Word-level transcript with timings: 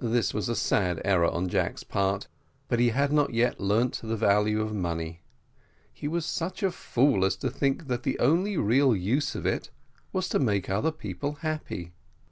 This 0.00 0.32
was 0.32 0.48
a 0.48 0.56
sad 0.56 0.98
error 1.04 1.26
on 1.28 1.50
Jack's 1.50 1.82
part; 1.84 2.26
but 2.68 2.80
he 2.80 2.88
had 2.88 3.12
not 3.12 3.34
yet 3.34 3.60
learned 3.60 3.92
the 4.02 4.16
value 4.16 4.62
of 4.62 4.72
money; 4.74 5.20
he 5.92 6.08
was 6.08 6.24
such 6.24 6.62
a 6.62 6.70
fool 6.70 7.22
as 7.22 7.36
to 7.36 7.50
think 7.50 7.86
that 7.86 8.02
the 8.02 8.18
only 8.18 8.56
real 8.56 8.96
use 8.96 9.34
of 9.34 9.44
it 9.44 9.68
was 10.10 10.26
to 10.30 10.38
make 10.38 10.70
other 10.70 10.90
people 10.90 11.32
happy. 11.44 11.92